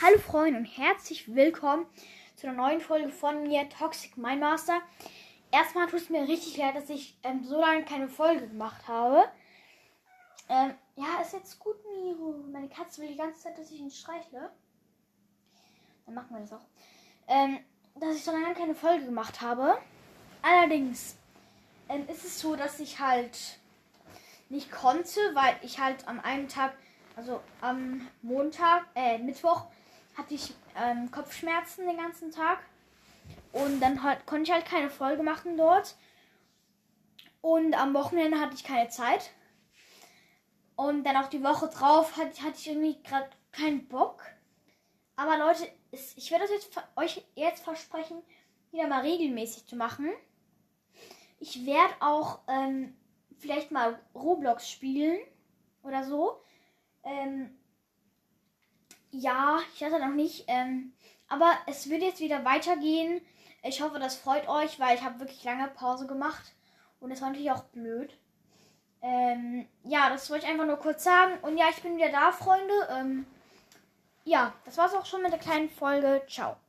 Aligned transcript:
Hallo 0.00 0.16
Freunde 0.18 0.60
und 0.60 0.64
herzlich 0.64 1.34
willkommen 1.34 1.84
zu 2.36 2.46
einer 2.46 2.56
neuen 2.56 2.80
Folge 2.80 3.08
von 3.08 3.42
mir, 3.42 3.68
Toxic 3.68 4.16
Mind 4.16 4.38
Master. 4.38 4.80
Erstmal 5.50 5.88
tut 5.88 6.02
es 6.02 6.08
mir 6.08 6.22
richtig 6.28 6.56
leid, 6.56 6.76
dass 6.76 6.88
ich 6.88 7.18
ähm, 7.24 7.42
so 7.42 7.60
lange 7.60 7.84
keine 7.84 8.08
Folge 8.08 8.46
gemacht 8.46 8.86
habe. 8.86 9.24
Ähm, 10.48 10.74
ja, 10.94 11.20
ist 11.20 11.32
jetzt 11.32 11.58
gut, 11.58 11.74
Miro. 11.84 12.32
Meine 12.52 12.68
Katze 12.68 13.02
will 13.02 13.08
die 13.08 13.16
ganze 13.16 13.42
Zeit, 13.42 13.58
dass 13.58 13.72
ich 13.72 13.80
ihn 13.80 13.90
streichle. 13.90 14.52
Dann 16.06 16.14
machen 16.14 16.28
wir 16.30 16.40
das 16.42 16.52
auch. 16.52 16.66
Ähm, 17.26 17.58
dass 17.96 18.14
ich 18.14 18.22
so 18.22 18.30
lange 18.30 18.54
keine 18.54 18.76
Folge 18.76 19.04
gemacht 19.04 19.40
habe. 19.40 19.78
Allerdings 20.42 21.16
ähm, 21.88 22.06
ist 22.06 22.24
es 22.24 22.38
so, 22.38 22.54
dass 22.54 22.78
ich 22.78 23.00
halt 23.00 23.58
nicht 24.48 24.70
konnte, 24.70 25.18
weil 25.34 25.56
ich 25.62 25.80
halt 25.80 26.06
am 26.06 26.20
einen 26.20 26.46
Tag, 26.46 26.74
also 27.16 27.40
am 27.60 28.06
Montag, 28.22 28.86
äh, 28.94 29.18
Mittwoch, 29.18 29.66
hatte 30.18 30.34
ich 30.34 30.52
ähm, 30.76 31.10
Kopfschmerzen 31.10 31.86
den 31.86 31.96
ganzen 31.96 32.32
Tag. 32.32 32.58
Und 33.52 33.80
dann 33.80 34.02
halt, 34.02 34.26
konnte 34.26 34.50
ich 34.50 34.52
halt 34.52 34.66
keine 34.66 34.90
Folge 34.90 35.22
machen 35.22 35.56
dort. 35.56 35.96
Und 37.40 37.74
am 37.74 37.94
Wochenende 37.94 38.40
hatte 38.40 38.54
ich 38.54 38.64
keine 38.64 38.88
Zeit. 38.88 39.30
Und 40.76 41.04
dann 41.04 41.16
auch 41.16 41.28
die 41.28 41.42
Woche 41.42 41.68
drauf 41.68 42.16
hatte, 42.16 42.42
hatte 42.42 42.58
ich 42.58 42.68
irgendwie 42.68 43.02
gerade 43.02 43.30
keinen 43.52 43.88
Bock. 43.88 44.22
Aber 45.16 45.38
Leute, 45.38 45.68
ich 45.90 46.30
werde 46.30 46.44
das 46.44 46.52
jetzt 46.52 46.70
euch 46.96 47.24
jetzt 47.34 47.64
versprechen, 47.64 48.22
wieder 48.70 48.86
mal 48.86 49.00
regelmäßig 49.00 49.66
zu 49.66 49.76
machen. 49.76 50.10
Ich 51.40 51.64
werde 51.64 51.94
auch 52.00 52.40
ähm, 52.48 52.96
vielleicht 53.38 53.70
mal 53.70 53.98
Roblox 54.14 54.68
spielen 54.68 55.18
oder 55.82 56.04
so. 56.04 56.40
Ähm, 57.04 57.56
ja, 59.18 59.58
ich 59.74 59.82
hatte 59.82 59.98
noch 59.98 60.14
nicht. 60.14 60.44
Ähm, 60.48 60.92
aber 61.28 61.52
es 61.66 61.90
wird 61.90 62.02
jetzt 62.02 62.20
wieder 62.20 62.44
weitergehen. 62.44 63.20
Ich 63.62 63.82
hoffe, 63.82 63.98
das 63.98 64.16
freut 64.16 64.48
euch, 64.48 64.78
weil 64.78 64.96
ich 64.96 65.02
habe 65.02 65.20
wirklich 65.20 65.42
lange 65.44 65.68
Pause 65.68 66.06
gemacht. 66.06 66.54
Und 67.00 67.10
es 67.10 67.20
war 67.20 67.28
natürlich 67.28 67.50
auch 67.50 67.64
blöd. 67.64 68.16
Ähm, 69.02 69.68
ja, 69.84 70.10
das 70.10 70.30
wollte 70.30 70.46
ich 70.46 70.50
einfach 70.50 70.66
nur 70.66 70.78
kurz 70.78 71.04
sagen. 71.04 71.38
Und 71.42 71.56
ja, 71.58 71.66
ich 71.70 71.82
bin 71.82 71.96
wieder 71.96 72.10
da, 72.10 72.32
Freunde. 72.32 72.74
Ähm, 72.90 73.26
ja, 74.24 74.52
das 74.64 74.76
war's 74.76 74.94
auch 74.94 75.06
schon 75.06 75.22
mit 75.22 75.32
der 75.32 75.38
kleinen 75.38 75.70
Folge. 75.70 76.22
Ciao. 76.28 76.56